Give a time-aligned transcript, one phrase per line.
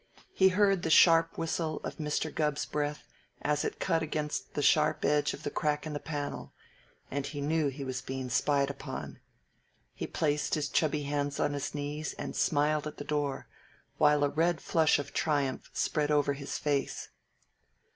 [0.33, 2.33] He heard the sharp whistle of Mr.
[2.33, 3.07] Gubb's breath
[3.39, 6.53] as it cut against the sharp edge of the crack in the panel,
[7.11, 9.19] and he knew he was being spied upon.
[9.93, 13.47] He placed his chubby hands on his knees and smiled at the door,
[13.99, 17.09] while a red flush of triumph spread over his face.